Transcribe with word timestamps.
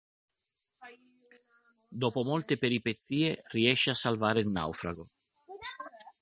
Dopo 1.91 2.23
molte 2.23 2.57
peripezie 2.57 3.43
riesce 3.49 3.91
a 3.91 3.93
salvare 3.93 4.39
il 4.39 4.47
naufrago. 4.47 5.05